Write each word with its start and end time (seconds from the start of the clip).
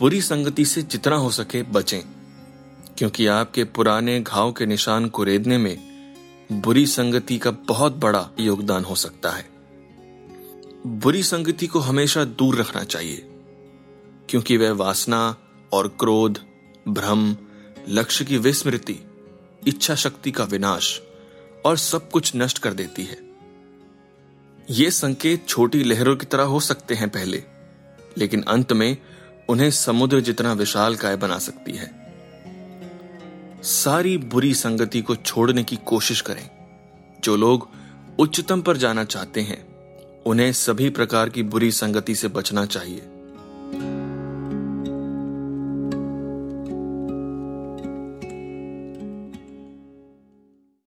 बुरी 0.00 0.20
संगति 0.22 0.64
से 0.64 0.82
जितना 0.82 1.16
हो 1.16 1.30
सके 1.30 1.62
बचें, 1.62 2.00
क्योंकि 2.98 3.26
आपके 3.26 3.64
पुराने 3.64 4.20
घाव 4.20 4.52
के 4.52 4.66
निशान 4.66 5.08
को 5.08 5.24
रेदने 5.24 5.58
में 5.58 5.76
बुरी 6.52 6.86
संगति 6.86 7.38
का 7.38 7.50
बहुत 7.68 7.96
बड़ा 7.96 8.28
योगदान 8.40 8.84
हो 8.84 8.94
सकता 8.94 9.30
है। 9.30 9.44
बुरी 10.86 11.22
संगति 11.22 11.66
को 11.66 11.78
हमेशा 11.78 12.24
दूर 12.24 12.56
रखना 12.56 12.82
चाहिए, 12.84 13.16
क्योंकि 14.28 14.56
वह 14.56 14.72
वासना 14.72 15.36
और 15.72 15.88
क्रोध, 16.00 16.38
भ्रम, 16.88 17.36
लक्ष्य 17.88 18.24
की 18.24 18.38
विस्मृति, 18.38 18.98
इच्छा 19.66 19.94
शक्ति 19.94 20.30
का 20.30 20.44
विनाश 20.44 21.00
और 21.64 21.76
सब 21.76 22.10
कुछ 22.10 22.32
नष्ट 22.36 22.58
कर 22.58 22.74
देती 22.74 23.04
है। 23.04 23.18
ये 24.70 24.90
संकेत 24.90 25.46
छोटी 25.48 25.82
लहरों 25.84 26.16
की 26.16 26.26
तरह 26.26 26.44
हो 26.44 26.60
सकते 26.60 26.94
हैं 26.94 27.08
पहले, 27.08 27.42
लेकिन 28.18 28.42
अंत 28.42 28.72
में 28.72 28.96
उन्हें 29.52 29.70
समुद्र 29.70 30.20
जितना 30.20 30.52
विशाल 30.52 30.96
काय 30.96 31.16
बना 31.16 31.38
सकती 31.38 31.72
है। 31.72 31.90
सारी 33.62 34.18
बुरी 34.18 34.54
संगति 34.54 35.02
को 35.02 35.16
छोड़ने 35.16 35.64
की 35.64 35.76
कोशिश 35.76 36.20
करें। 36.20 36.50
जो 37.24 37.36
लोग 37.36 37.68
उच्चतम 38.18 38.62
पर 38.62 38.76
जाना 38.76 39.04
चाहते 39.04 39.40
हैं, 39.40 39.68
उन्हें 40.22 40.52
सभी 40.52 40.90
प्रकार 40.90 41.28
की 41.28 41.42
बुरी 41.42 41.72
संगति 41.72 42.14
से 42.14 42.28
बचना 42.28 42.66
चाहिए। 42.66 43.02